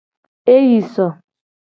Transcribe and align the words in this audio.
Eyi 0.53 0.81
so. 0.93 1.05